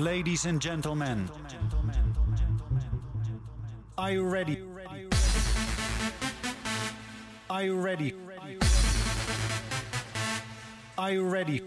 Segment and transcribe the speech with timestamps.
[0.00, 1.28] Ladies and gentlemen,
[3.98, 4.62] are you ready?
[7.50, 8.14] Are you ready?
[10.96, 11.62] Are you ready?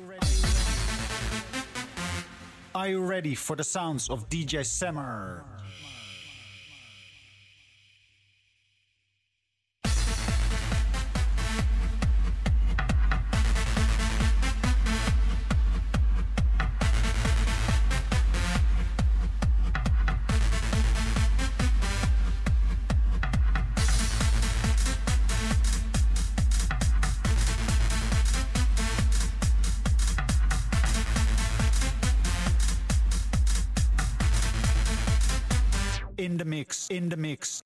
[2.73, 5.52] Are you ready for the sounds of DJ Sammer?
[36.93, 37.63] The mix,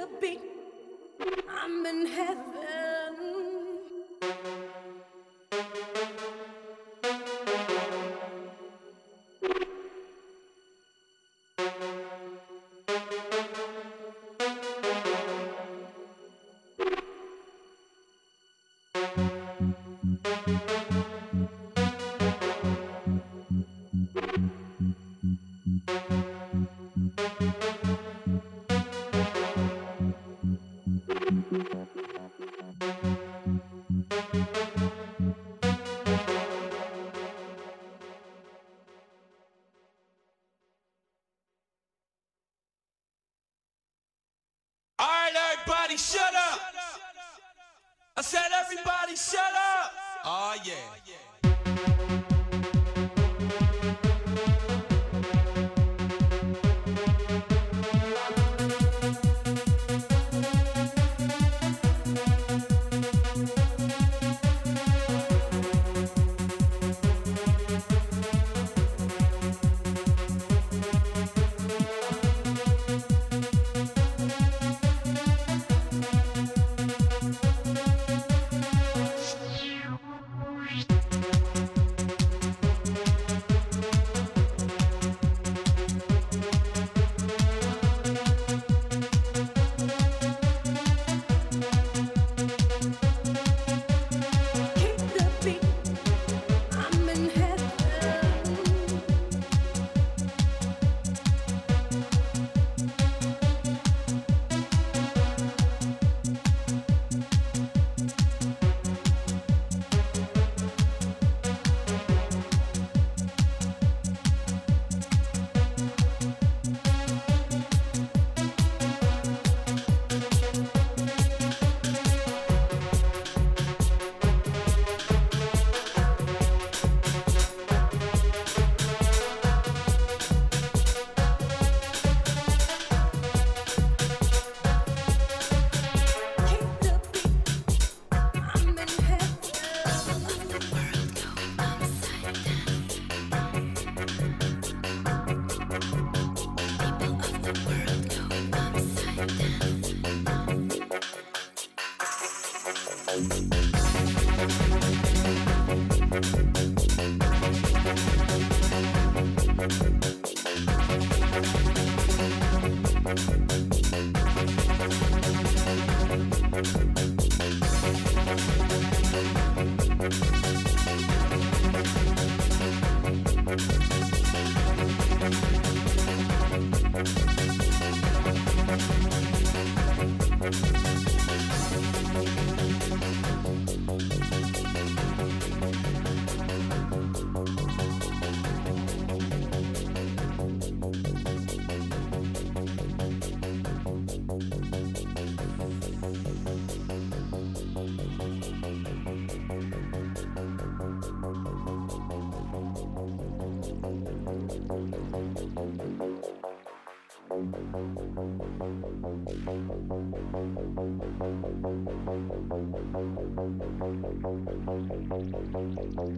[0.00, 0.55] the big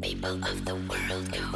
[0.03, 0.21] in
[0.65, 1.29] the world.
[1.33, 1.48] Never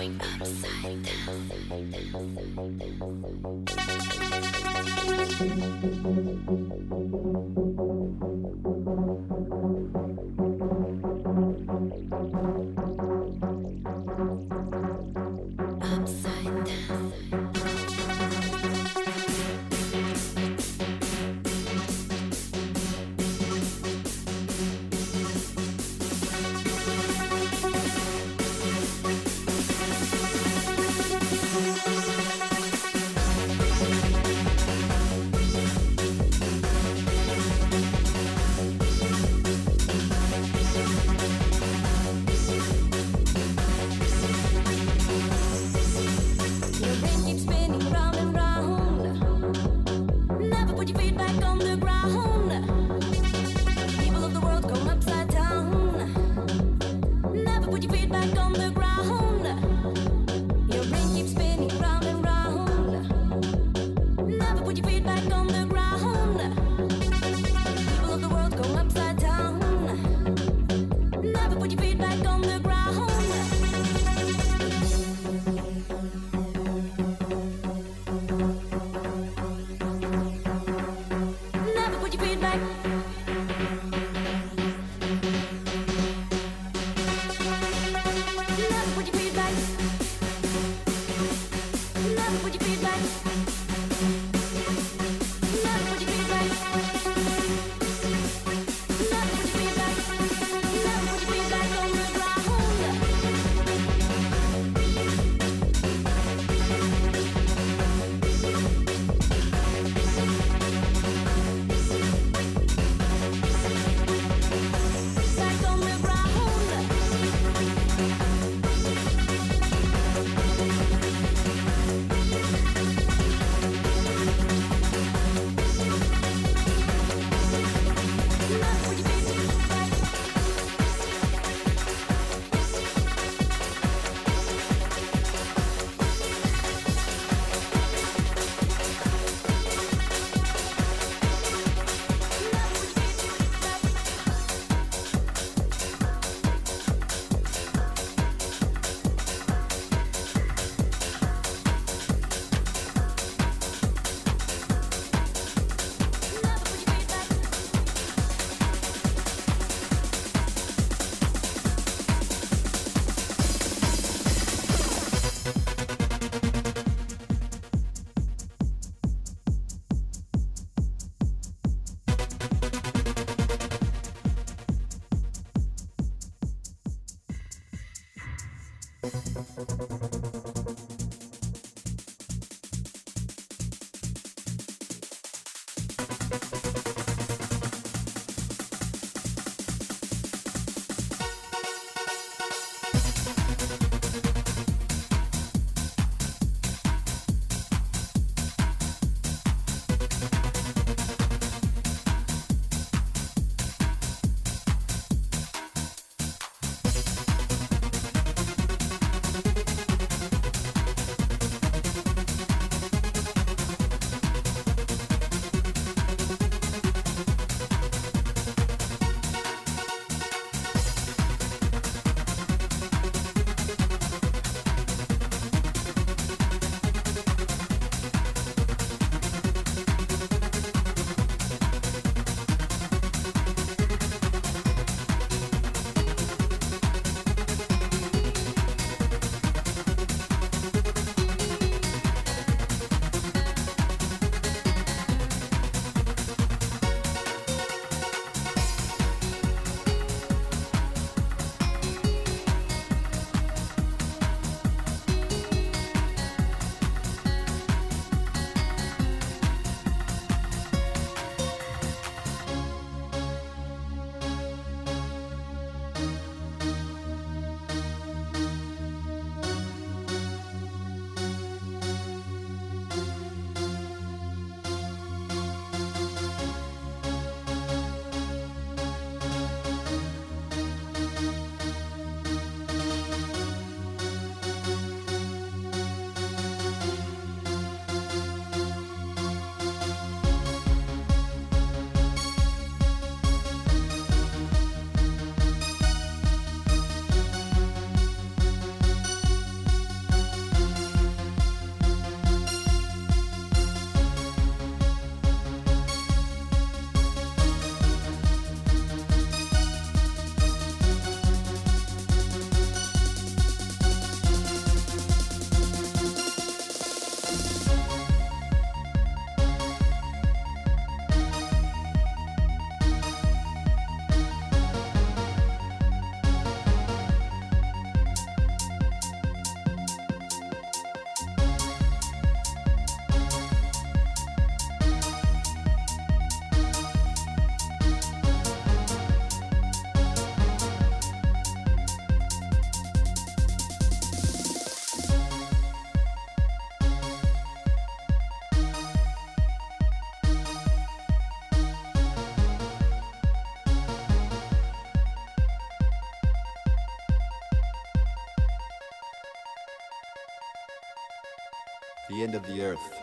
[362.32, 363.02] end of the earth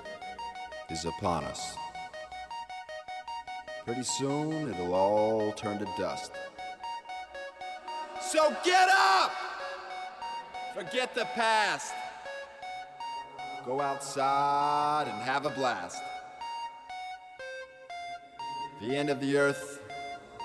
[0.90, 1.76] is upon us.
[3.86, 6.32] Pretty soon it'll all turn to dust.
[8.22, 9.32] So get up!
[10.74, 11.94] Forget the past.
[13.68, 16.02] Go outside and have a blast.
[18.82, 19.80] The end of the earth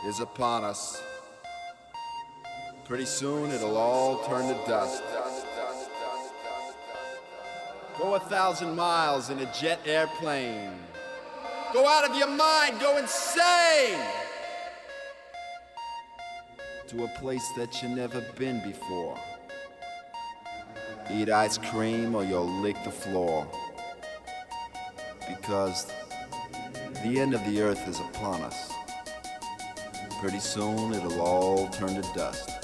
[0.07, 1.03] is upon us.
[2.85, 5.03] Pretty soon it'll all turn to dust.
[7.99, 10.73] Go a thousand miles in a jet airplane.
[11.73, 14.01] Go out of your mind, go insane!
[16.89, 19.17] To a place that you've never been before.
[21.11, 23.47] Eat ice cream or you'll lick the floor.
[25.29, 25.87] Because
[27.05, 28.73] the end of the earth is upon us.
[30.21, 32.64] Pretty soon it'll all turn to dust.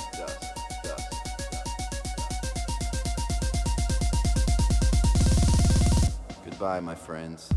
[6.61, 7.49] Goodbye, my friends.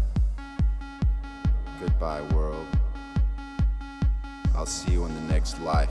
[1.82, 2.66] Goodbye, world.
[4.56, 5.90] I'll see you in the next life.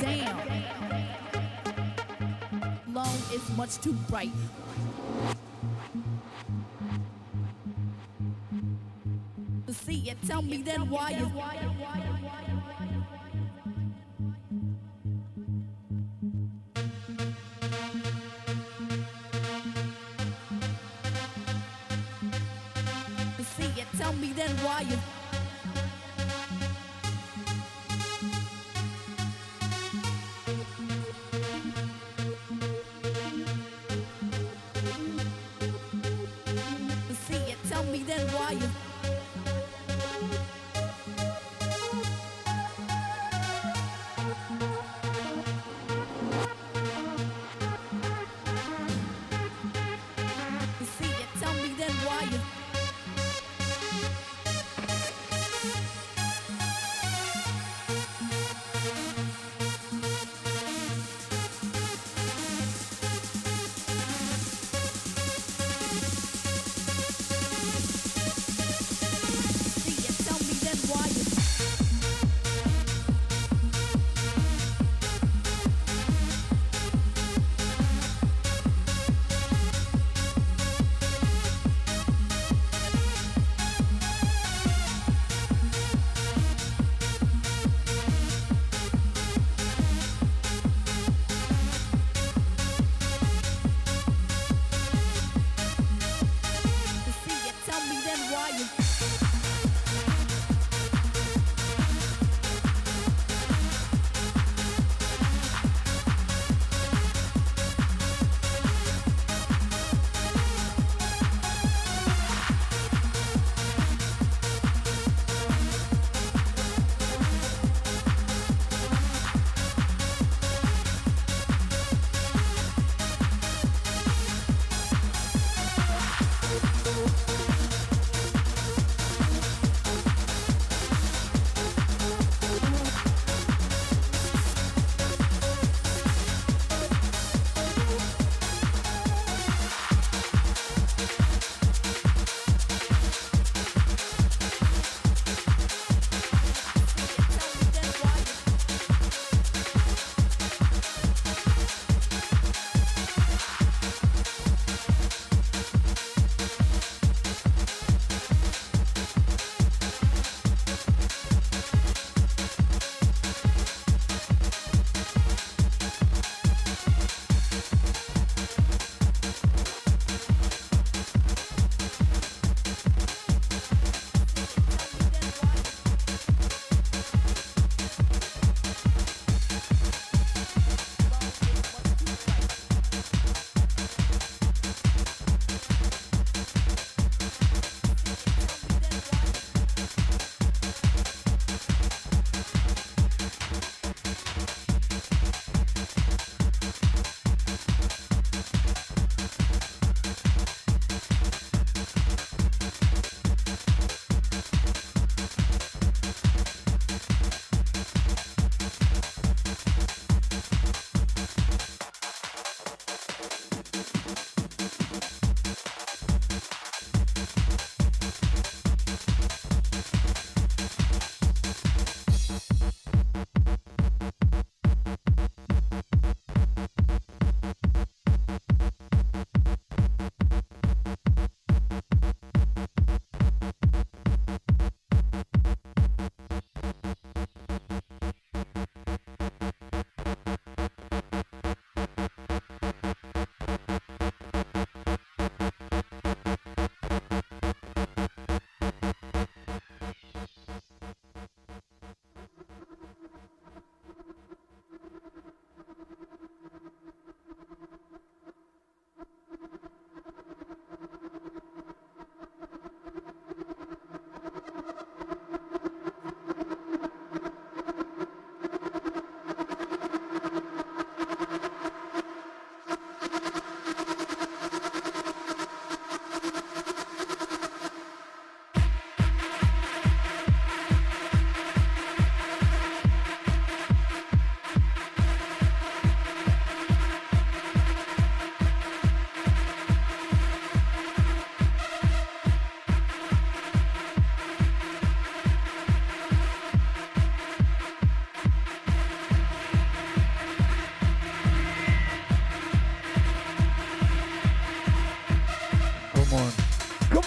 [0.00, 0.36] Damn,
[2.92, 4.30] Long is much too bright.
[9.68, 11.26] See it, tell me then why you.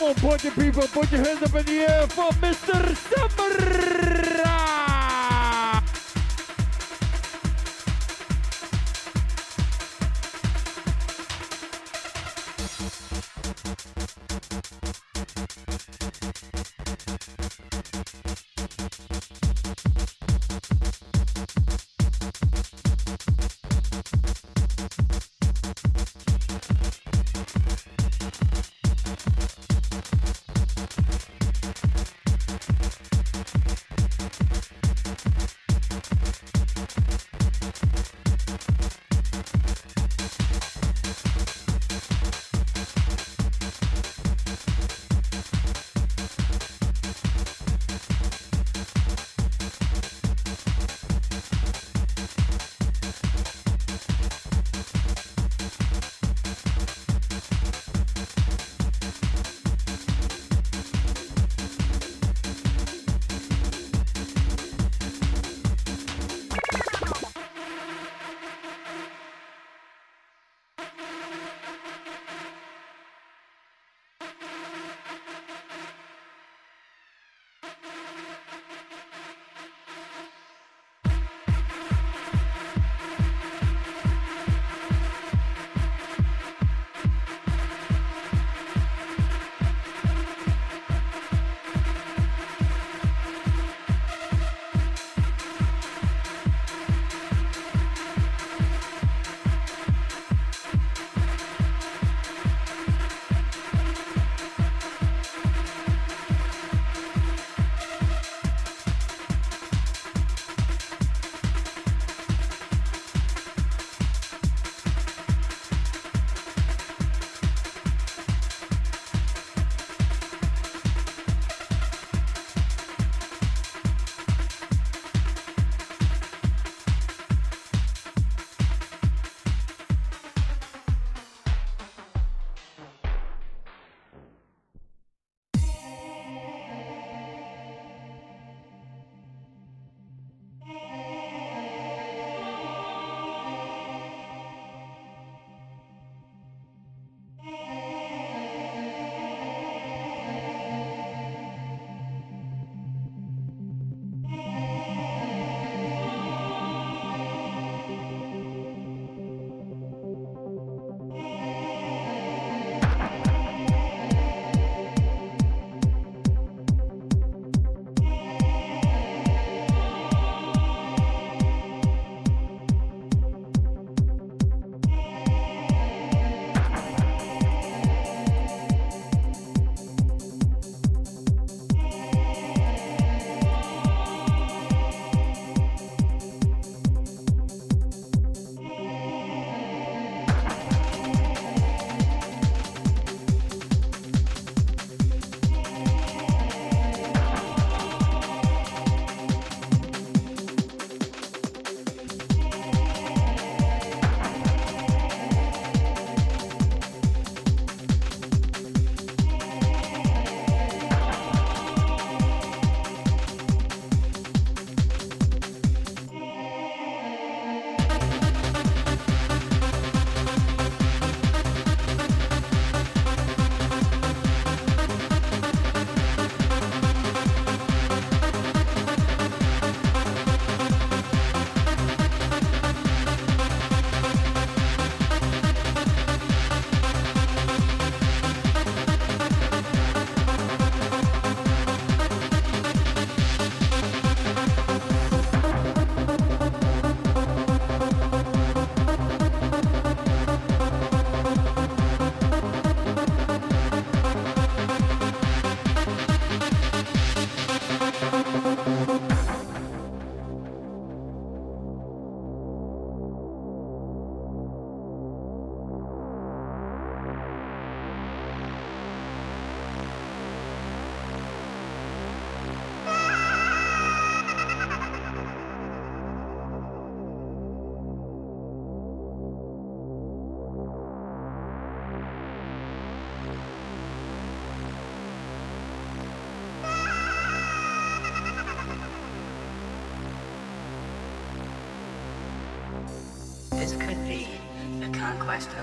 [0.08, 2.96] On, party people, put your hands up in the air for Mr.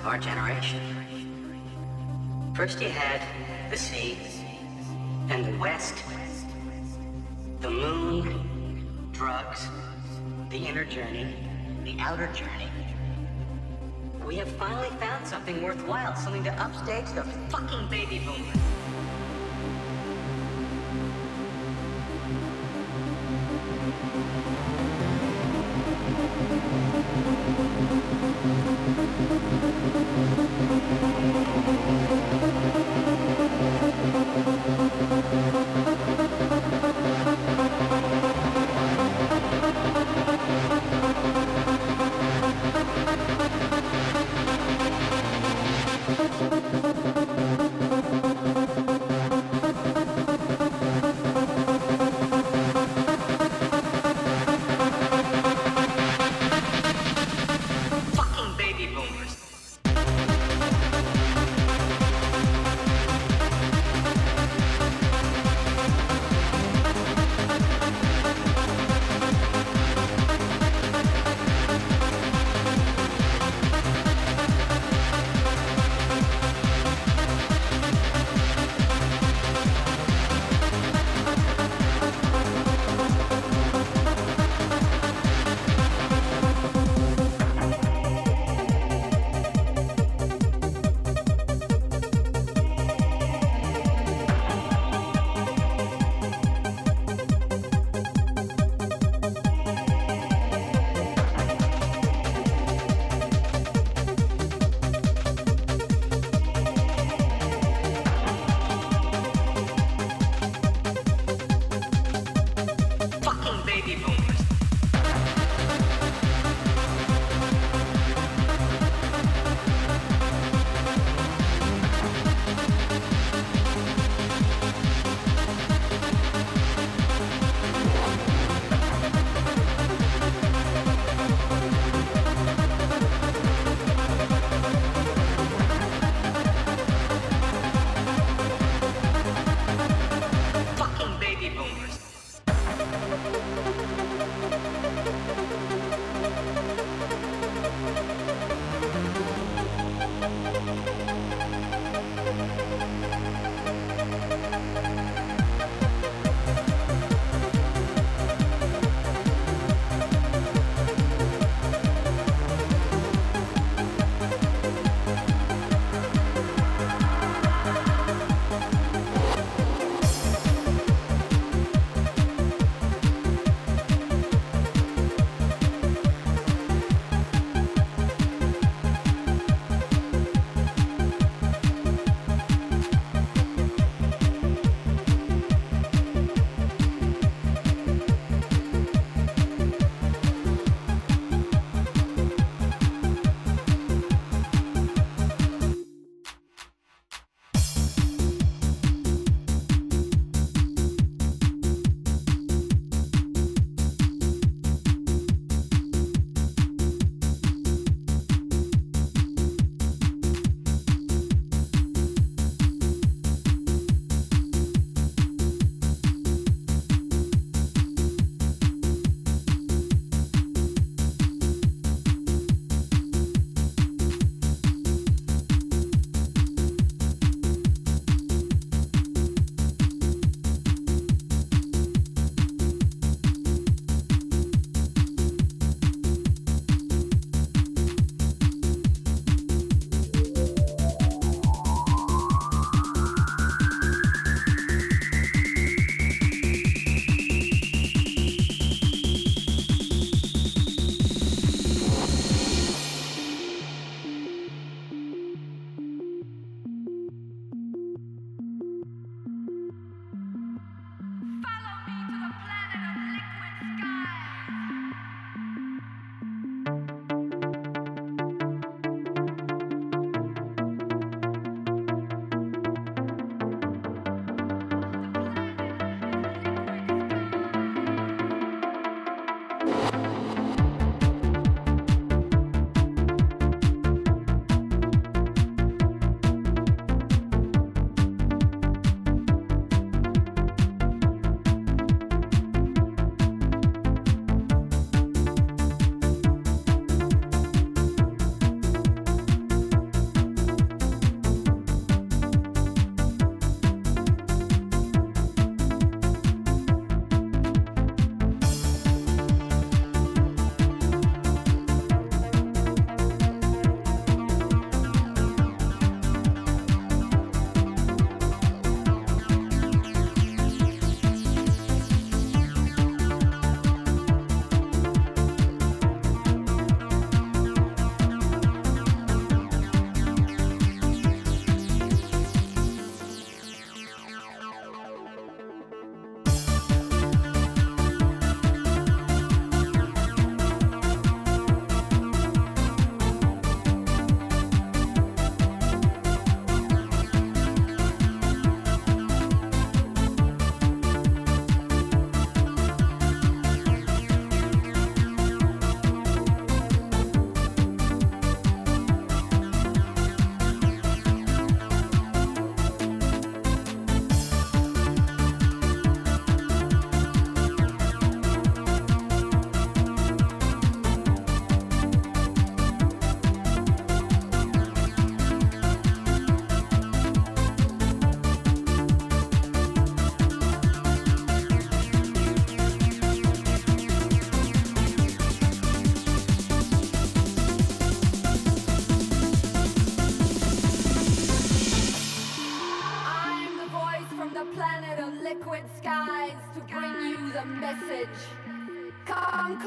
[0.05, 0.81] our generation.
[2.55, 3.23] First you had
[3.71, 4.19] the sea,
[5.31, 6.05] and the West,
[7.61, 9.67] the moon, drugs,
[10.51, 11.35] the inner journey,
[11.85, 12.69] the outer journey.
[14.27, 18.74] We have finally found something worthwhile, something to upstage the fucking baby boomers.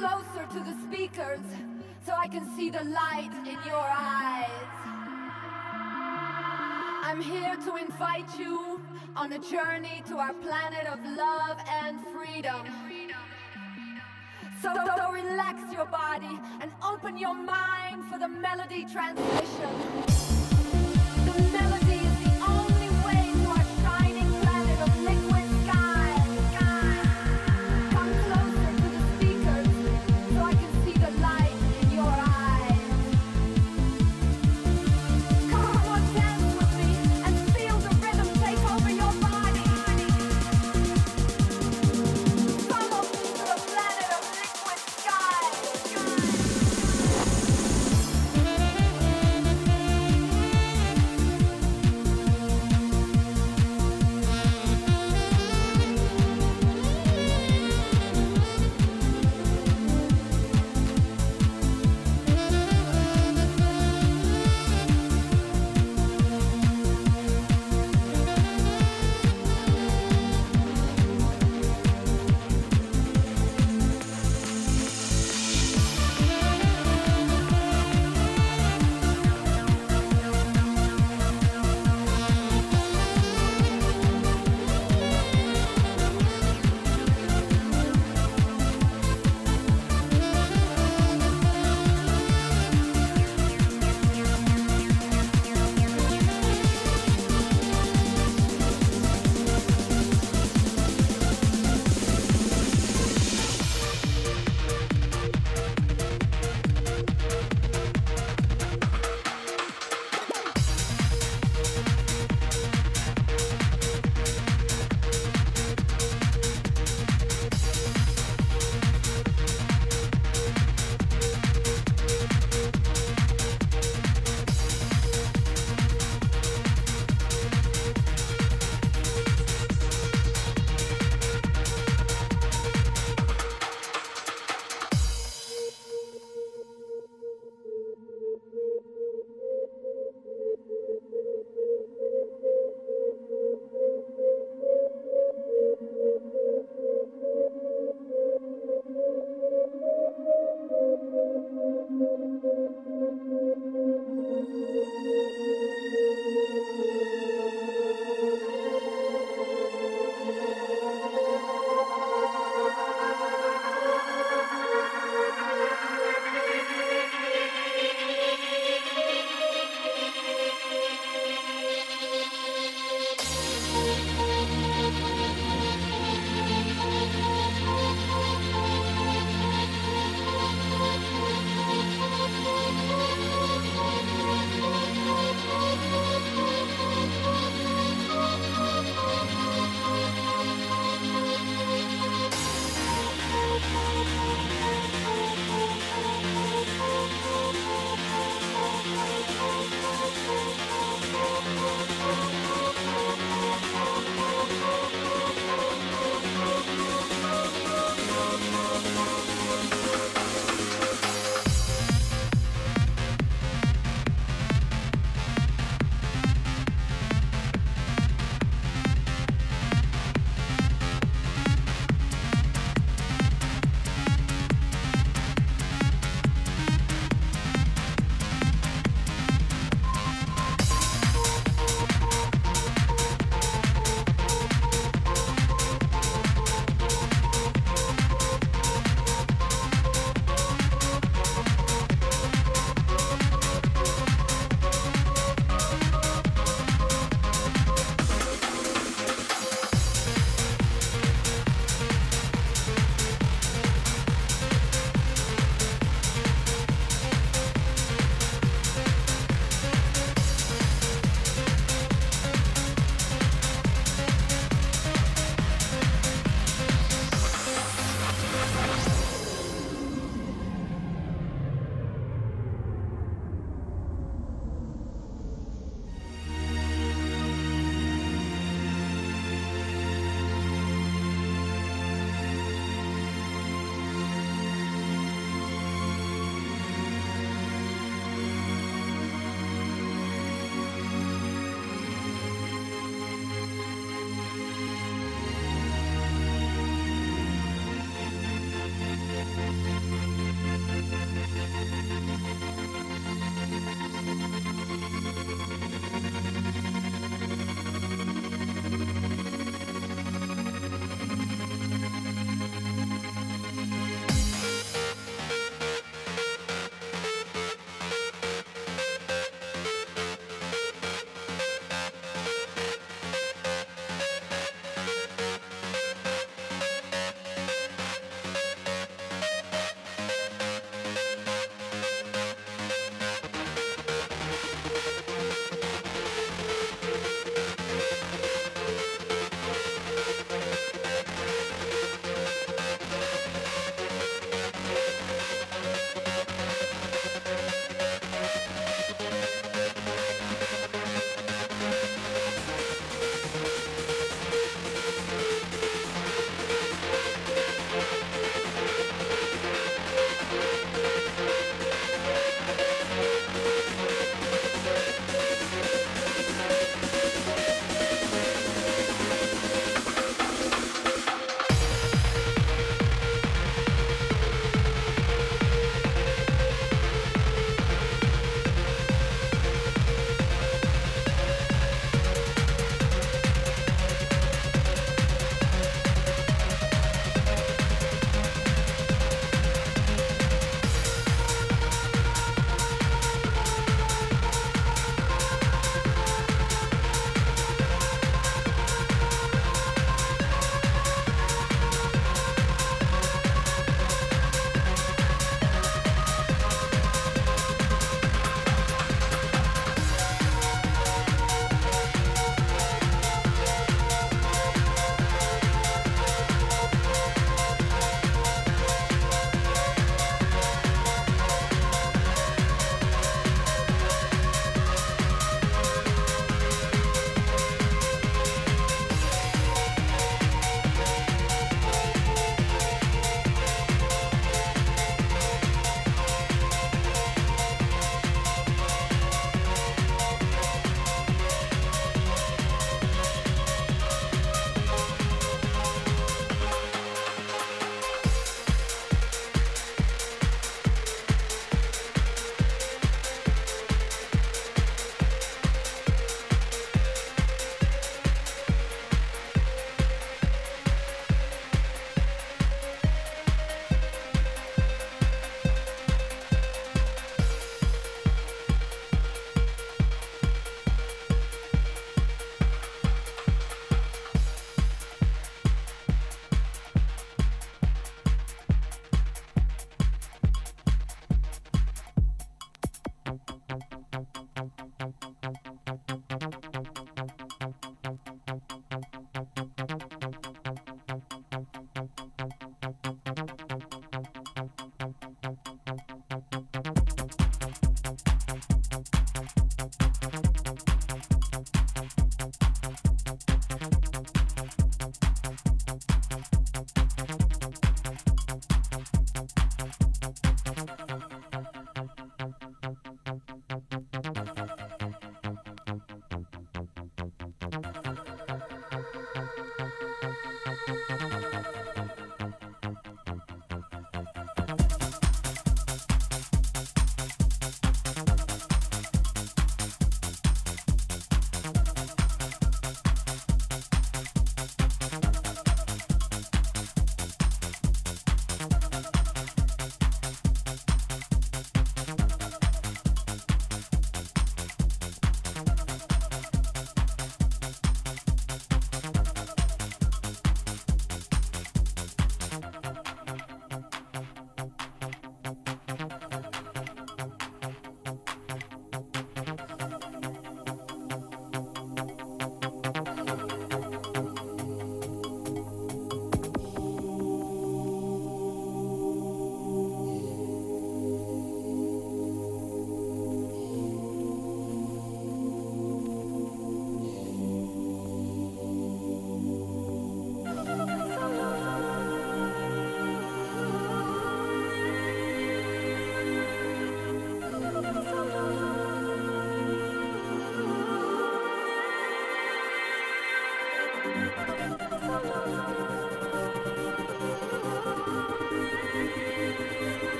[0.00, 1.40] Closer to the speakers
[2.04, 4.74] so I can see the light in your eyes.
[7.06, 8.80] I'm here to invite you
[9.14, 12.66] on a journey to our planet of love and freedom.
[14.60, 20.33] So, so relax your body and open your mind for the melody transmission.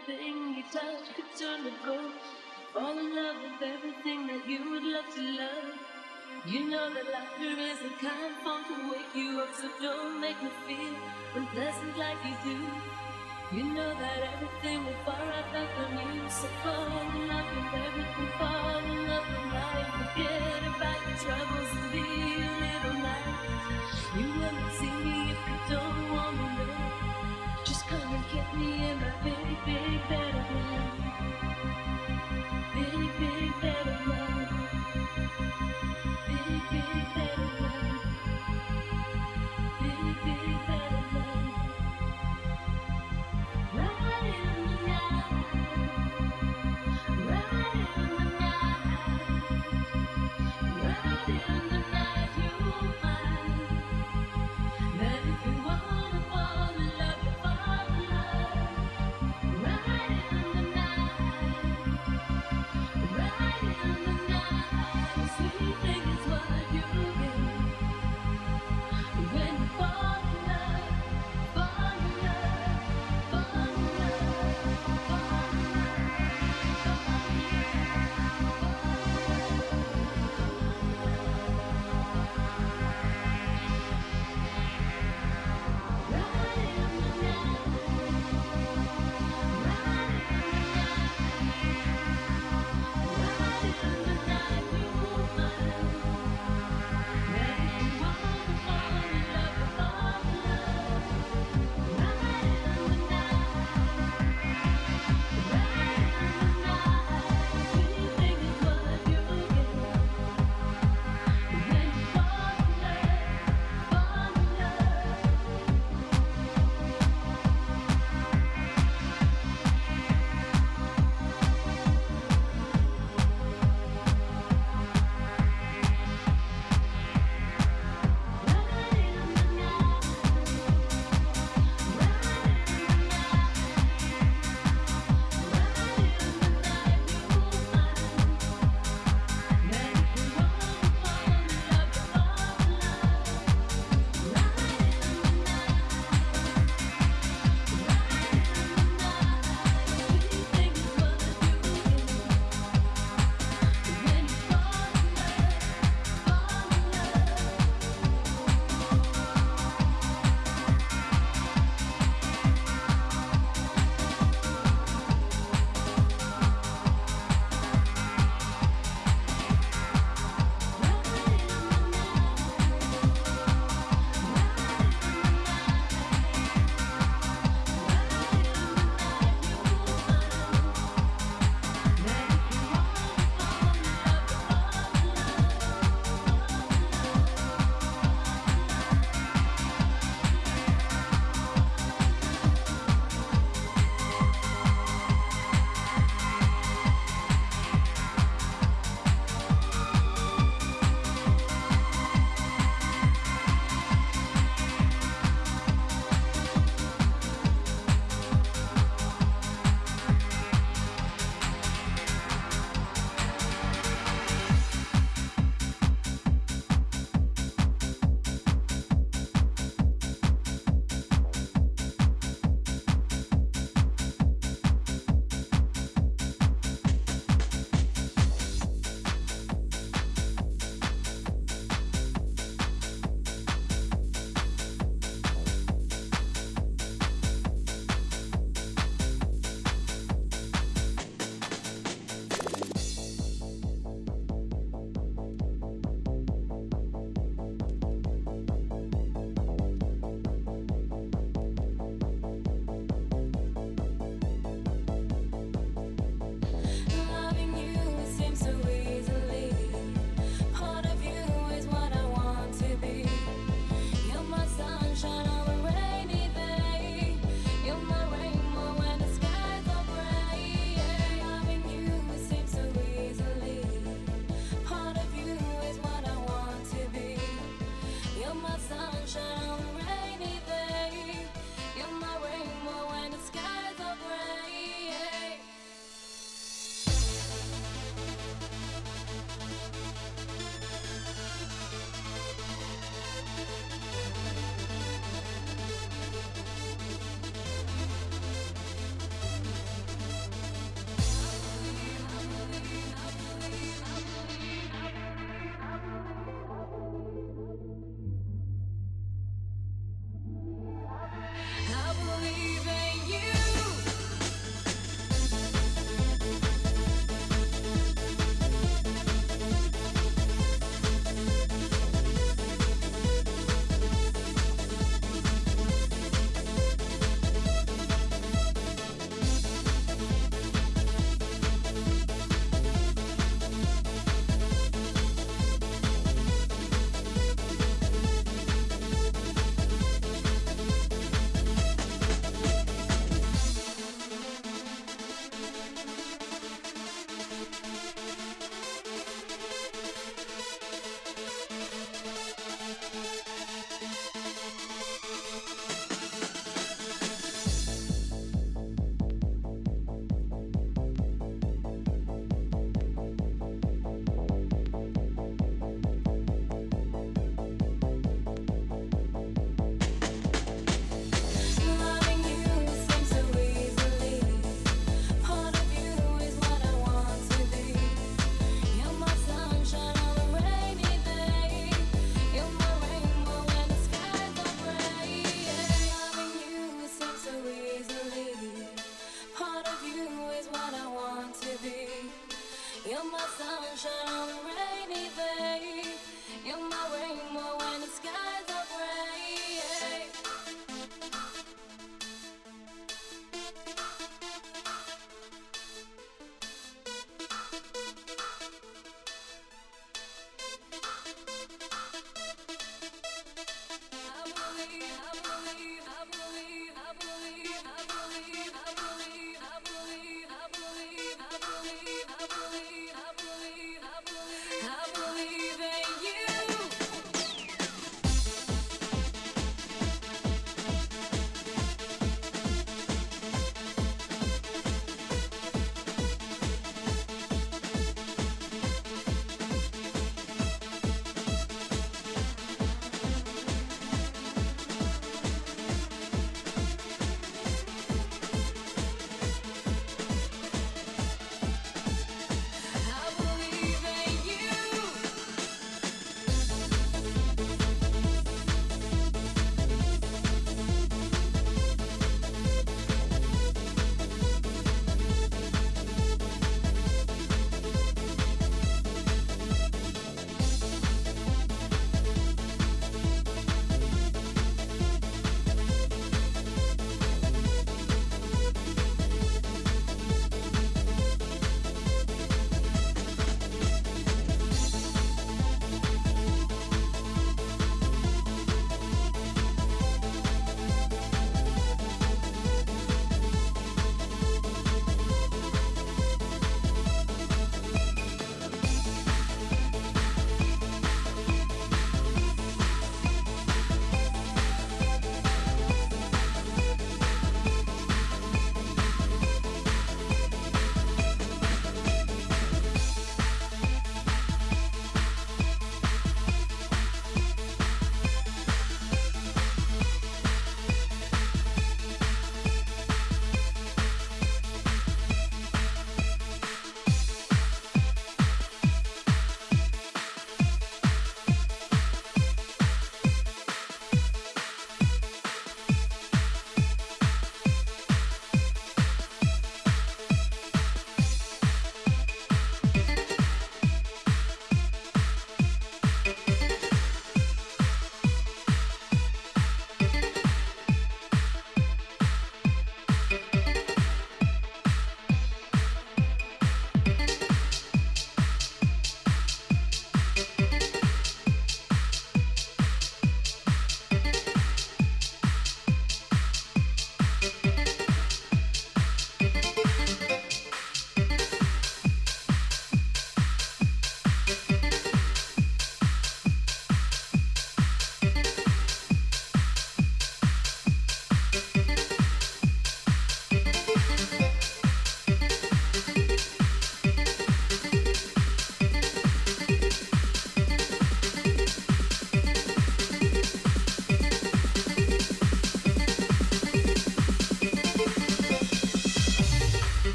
[0.00, 2.12] Everything you touch could turn to gold.
[2.72, 5.74] Fall in love with everything that you would love to love.
[6.46, 10.40] You know that laughter is the kind form to wake you up, so don't make
[10.42, 10.94] me feel
[11.36, 12.58] unpleasant like you do.
[13.56, 17.80] You know that everything will fall right back on you, so fall in love with
[17.84, 19.90] everything, fall in love with life.
[20.00, 22.29] Forget about your troubles and be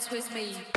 [0.00, 0.69] dance with me.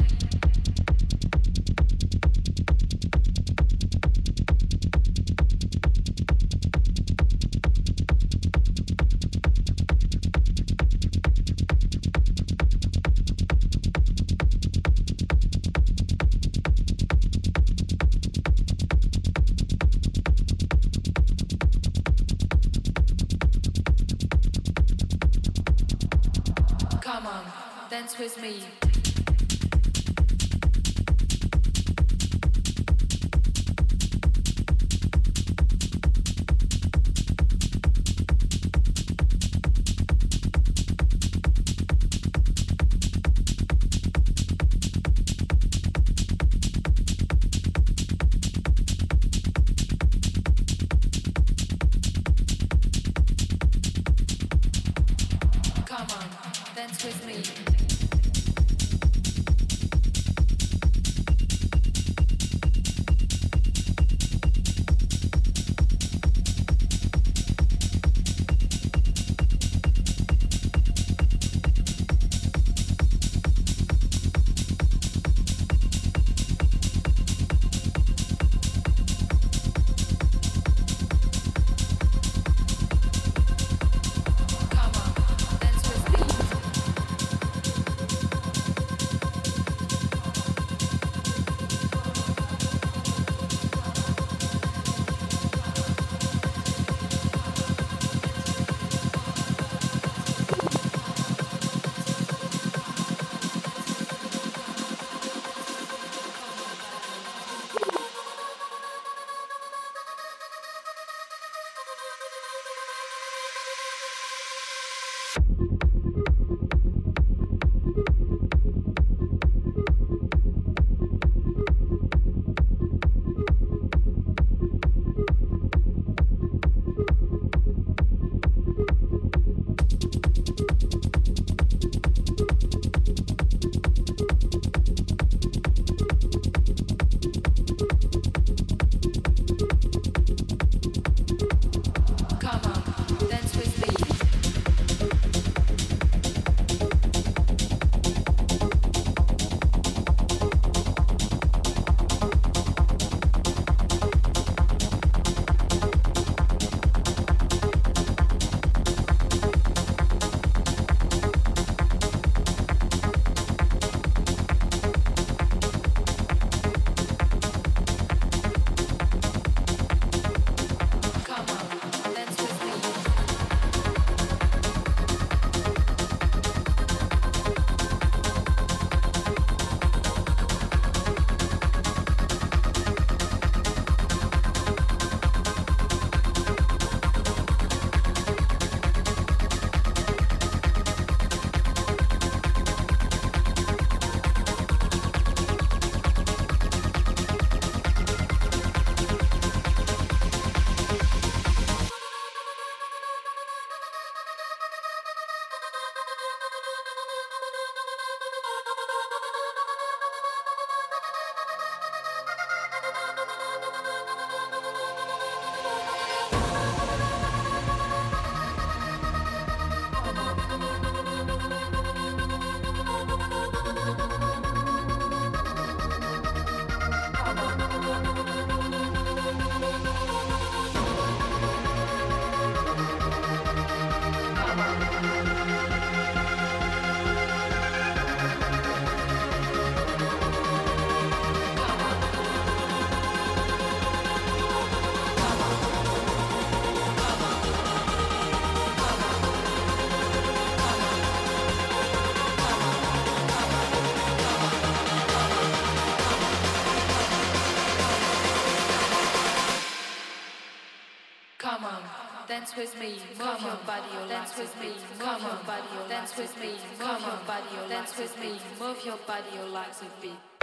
[262.56, 264.68] Dance with me, move your body, dance with me,
[265.00, 266.50] move your body, dance with me,
[266.80, 270.43] move your body, dance with me, move your body, your legs a beat.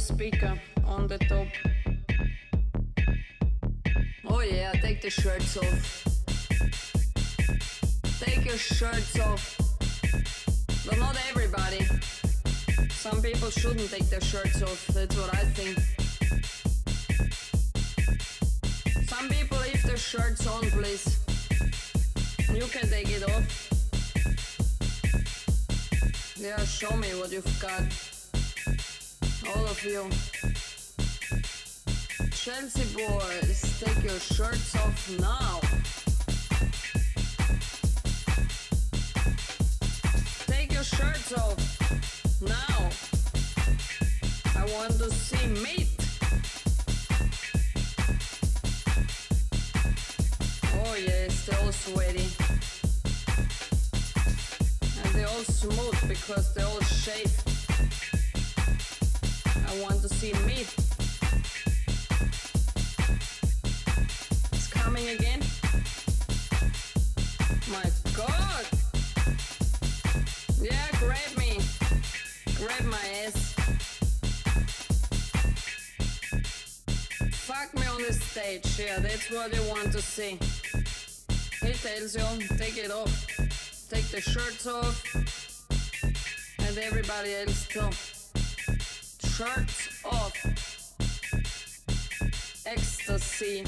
[0.00, 1.46] Speaker on the top.
[4.26, 6.04] Oh yeah, take the shirts off.
[8.20, 9.56] Take your shirts off.
[10.86, 11.84] But not everybody.
[12.90, 15.78] Some people shouldn't take their shirts off, that's what I think.
[19.08, 21.18] Some people leave their shirts on, please.
[22.52, 23.46] You can take it off.
[26.38, 27.82] Yeah, show me what you've got
[32.32, 35.65] Chelsea boys, take your shirts off now.
[79.36, 80.38] What you want to see.
[81.60, 83.26] He tells you, take it off.
[83.90, 85.14] Take the shirts off.
[86.58, 87.90] And everybody else too
[89.28, 90.32] shirts off.
[92.64, 93.62] Ecstasy.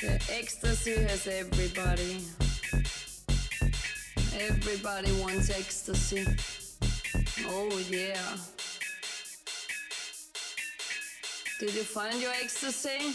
[0.00, 2.24] The ecstasy has everybody.
[4.40, 6.26] Everybody wants ecstasy.
[7.46, 8.61] Oh yeah.
[11.62, 13.14] Did you find your ecstasy?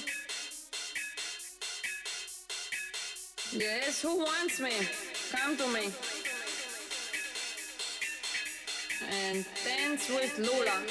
[3.52, 4.72] Yes, who wants me?
[5.34, 5.92] Come to me
[9.12, 10.82] and dance with Lula.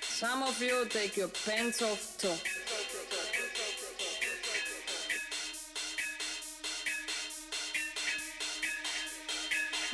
[0.00, 2.32] Some of you take your pants off too.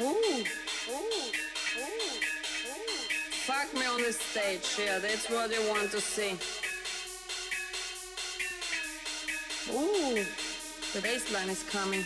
[0.05, 0.45] Ooh,
[0.93, 1.44] ooh.
[3.65, 6.33] Fuck me on the stage, yeah, that's what you want to see.
[9.73, 10.23] Ooh,
[10.93, 12.05] the bass line is coming.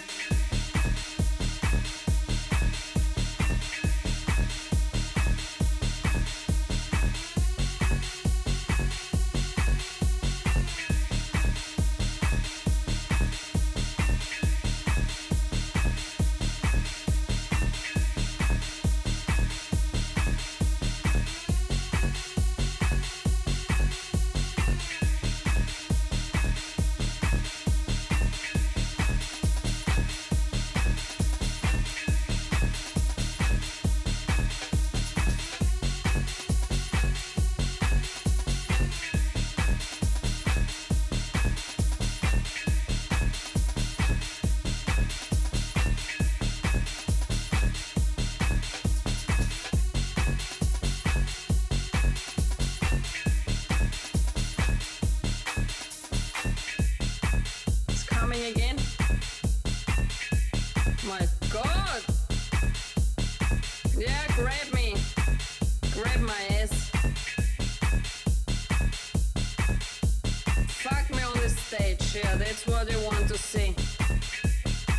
[72.68, 73.74] what you want to see.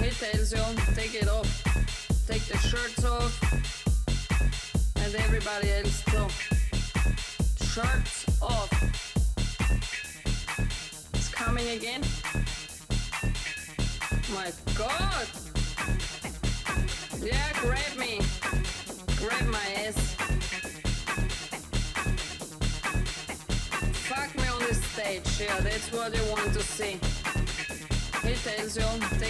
[0.01, 0.63] He tells you,
[0.95, 1.63] take it off,
[2.27, 3.33] take the shirts off,
[4.97, 6.27] and everybody else too.
[7.65, 8.18] Shirts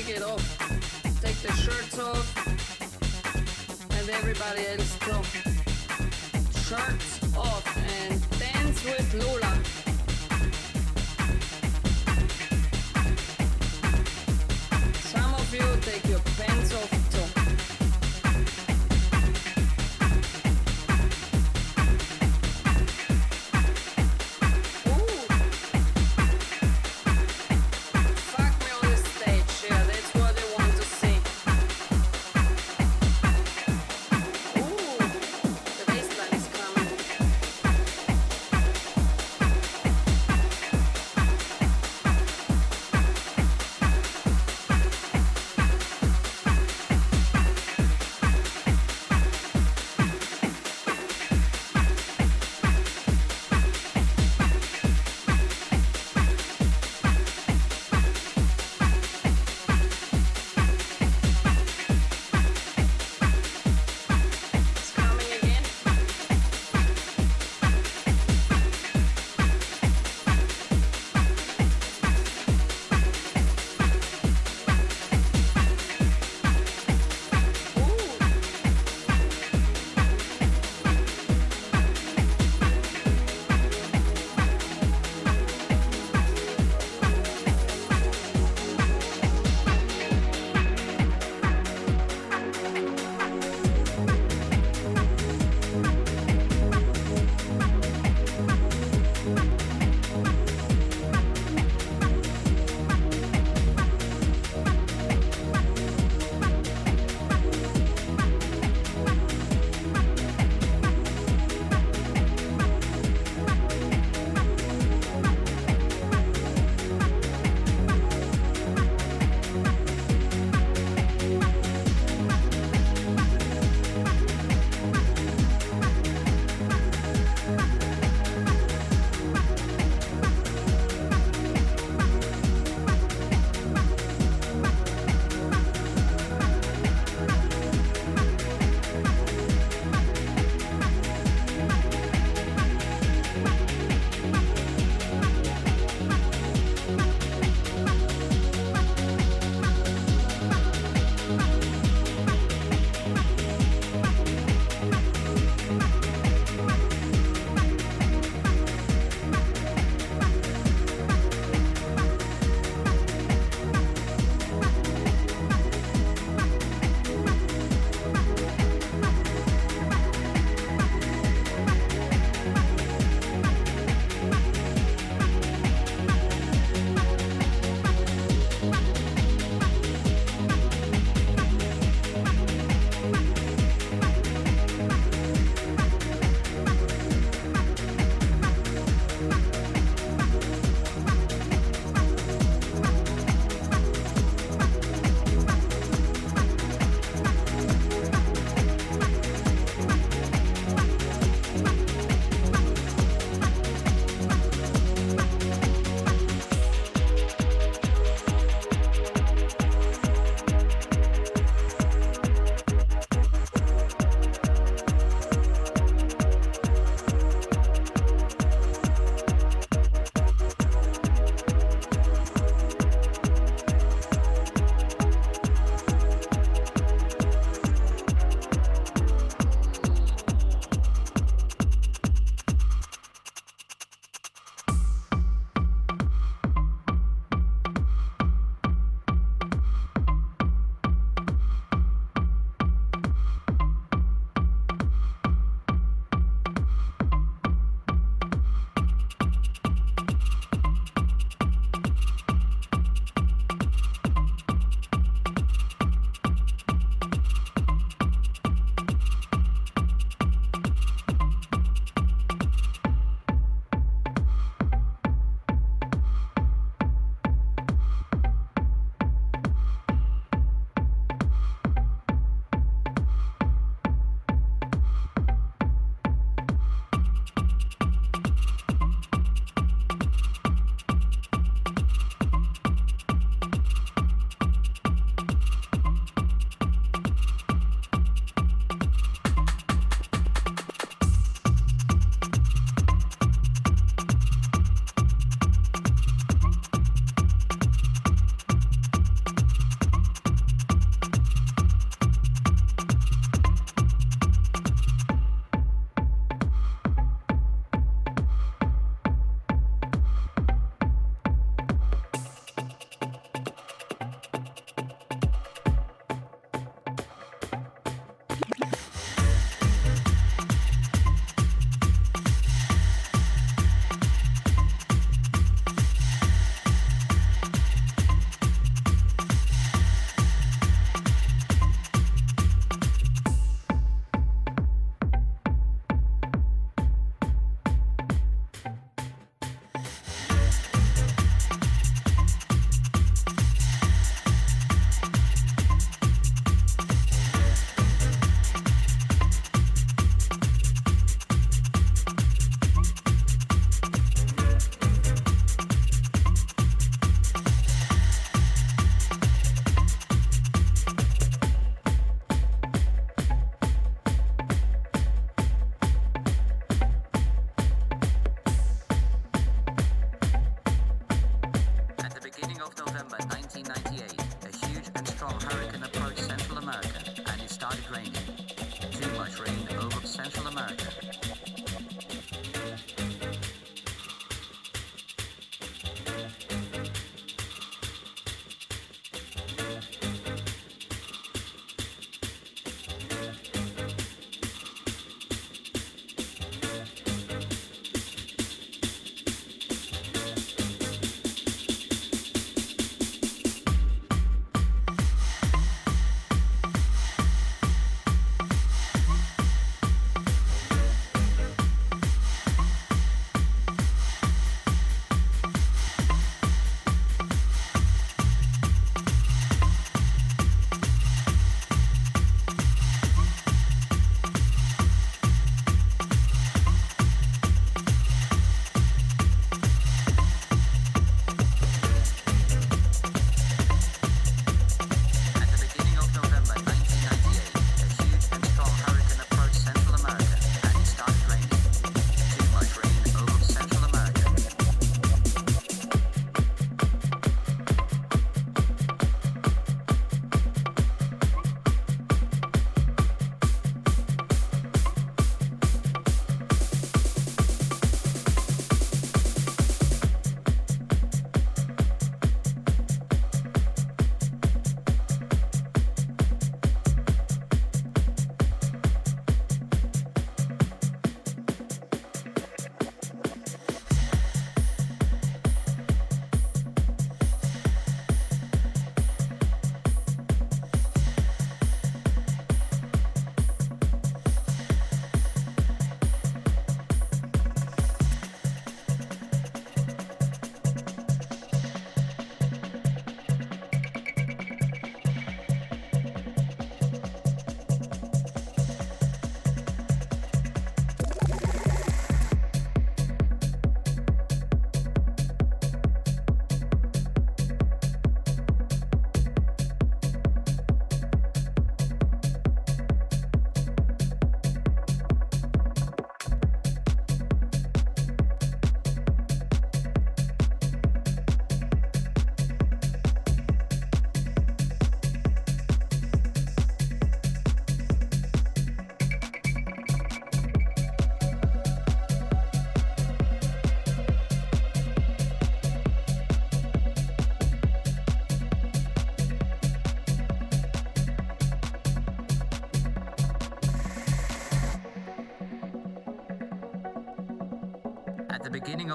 [0.01, 0.59] take it off.
[1.21, 2.37] Take the shirts off.
[3.91, 5.23] And everybody else too.
[6.61, 9.38] Shirts off and dance with Lord.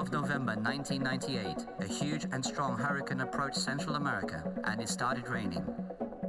[0.04, 5.64] of November 1998, a huge and strong hurricane approached Central America and it started raining.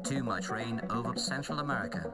[0.01, 2.09] Too much rain over Central America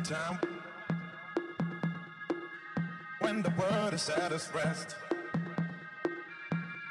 [0.00, 0.38] time
[3.20, 4.94] when the world is at its rest.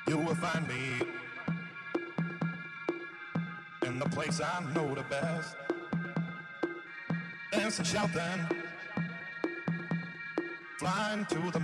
[0.07, 1.01] You will find me
[3.85, 5.55] in the place I know the best.
[7.51, 8.45] Dancing, shouting,
[10.77, 11.56] flying to the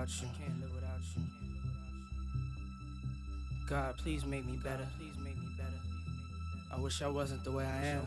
[0.00, 0.28] without you.
[0.38, 1.22] Can't live without you.
[3.68, 4.86] God, please make me better.
[4.98, 5.68] Please make me better.
[6.72, 8.06] I wish I wasn't the way I am.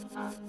[0.00, 0.39] Uh-huh.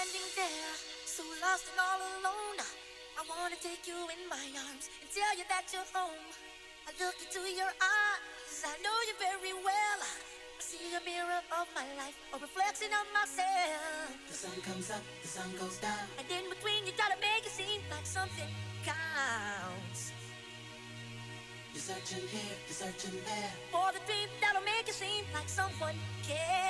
[0.00, 0.72] standing there,
[1.04, 2.56] so lost and all alone.
[3.20, 6.24] I wanna take you in my arms and tell you that you're home.
[6.88, 10.00] I look into your eyes, I know you very well.
[10.00, 14.16] I see a mirror of my life, a reflection of myself.
[14.24, 17.52] The sun comes up, the sun goes down, and in between you gotta make it
[17.52, 18.48] seem like something
[18.88, 20.16] counts.
[21.76, 25.96] You're searching here, you're searching there for the dream that'll make it seem like someone
[26.24, 26.69] cares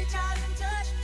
[0.00, 0.99] reach out and touch.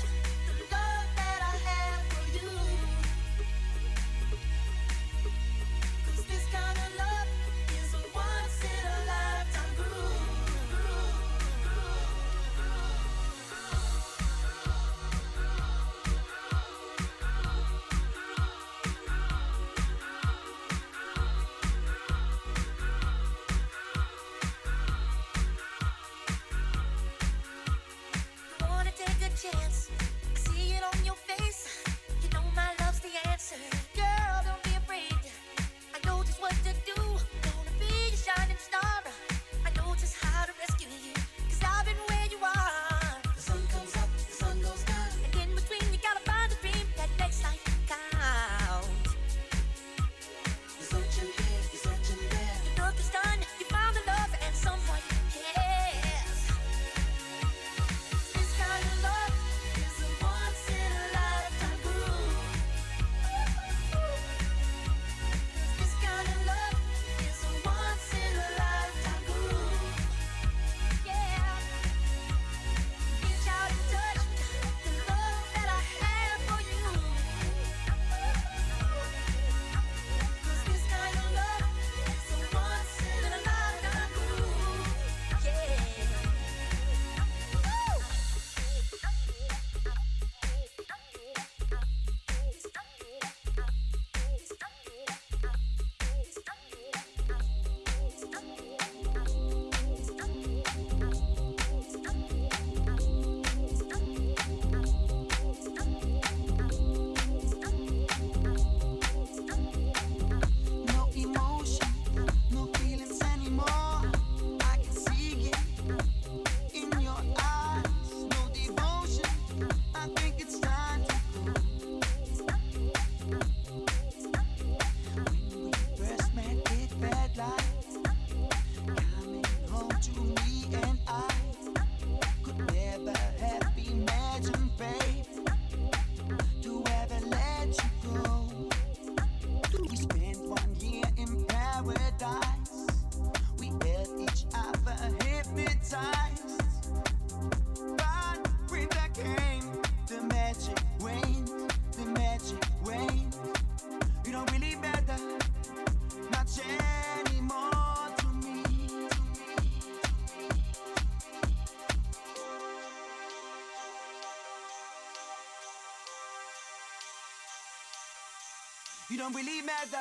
[169.17, 169.99] You don't believe me, though.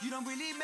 [0.00, 0.63] You don't believe me.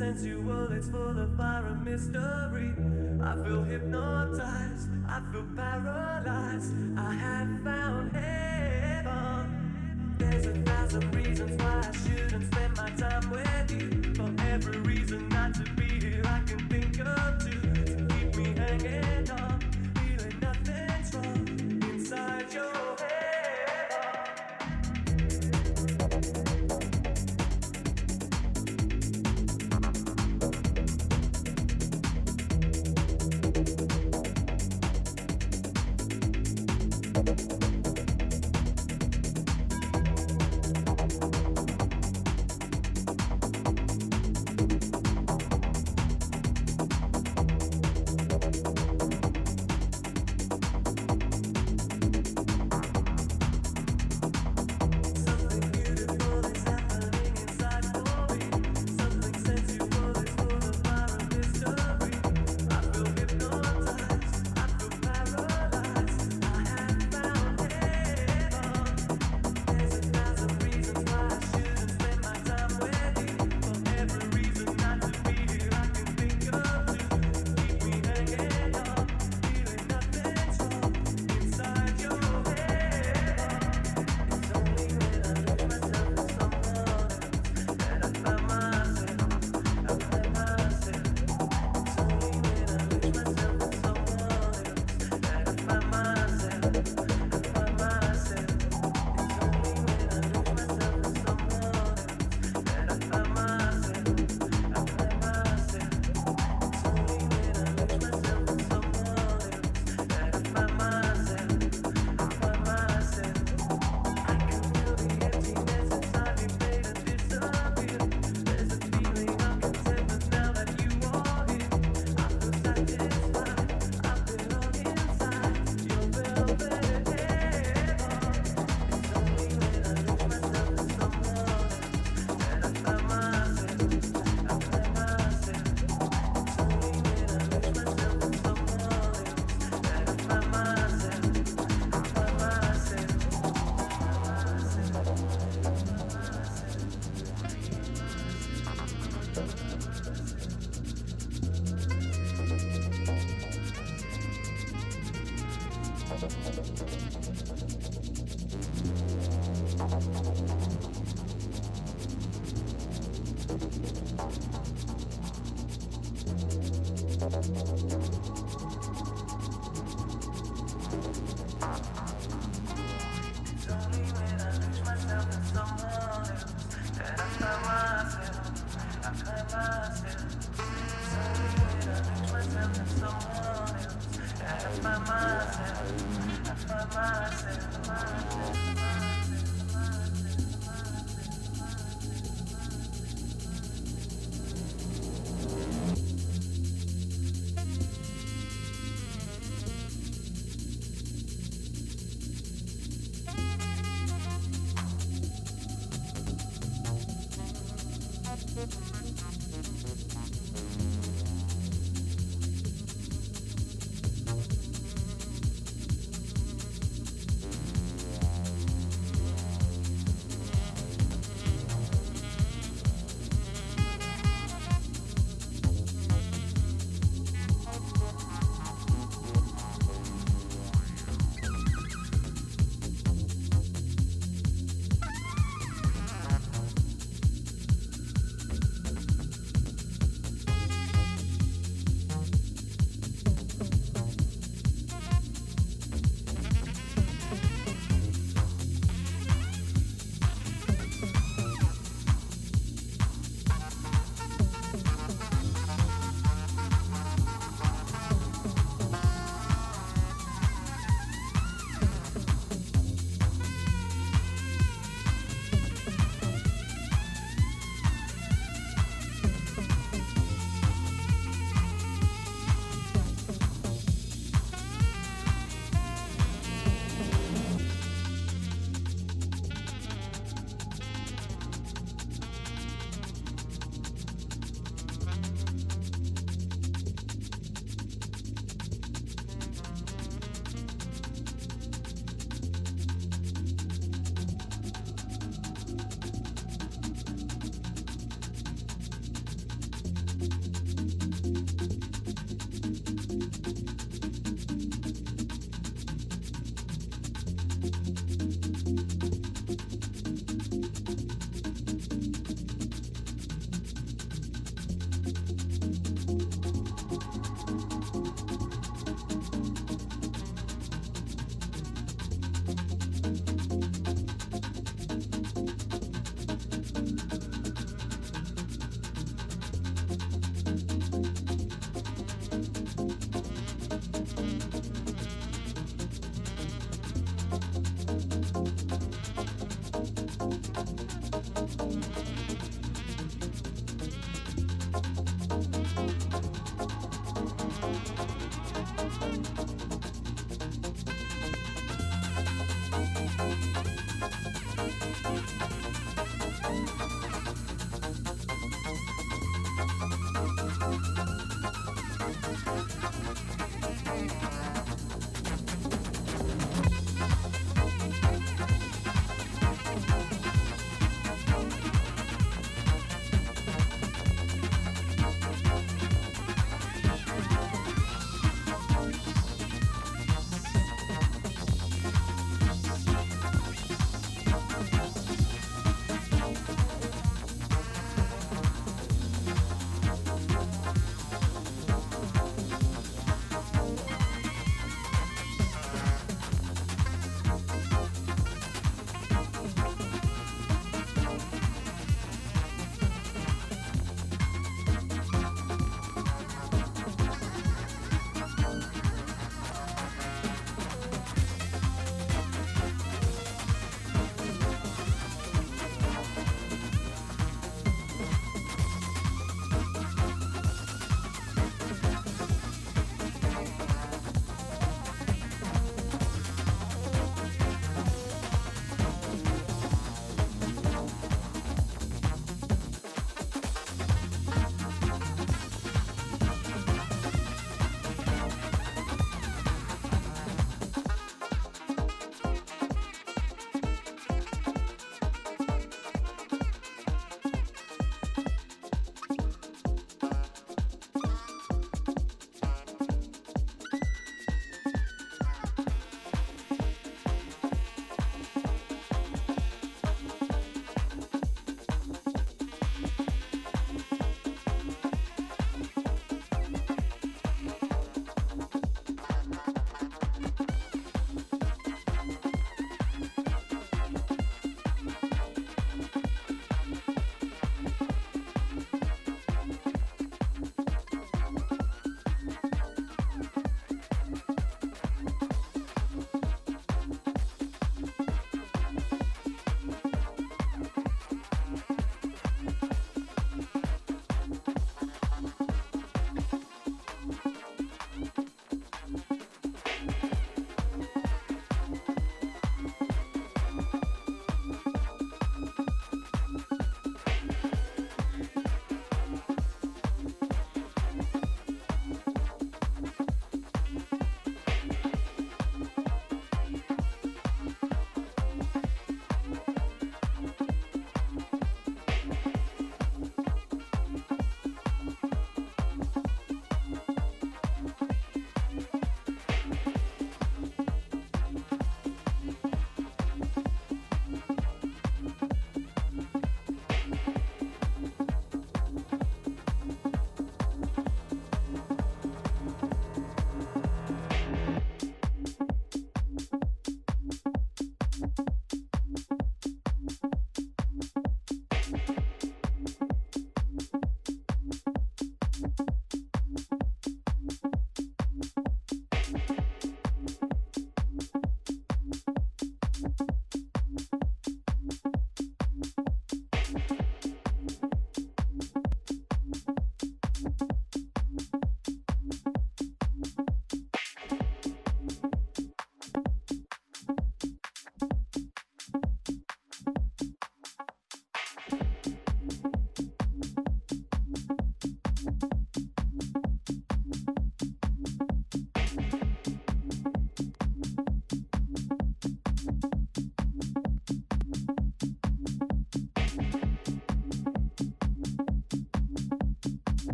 [0.00, 2.72] sensual, it's full of fire and mystery.
[3.22, 5.69] I feel hypnotized, I feel power.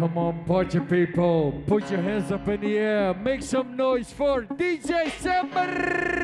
[0.00, 1.52] Come on, party people.
[1.66, 3.12] Put your hands up in the air.
[3.12, 6.19] Make some noise for DJ Summer.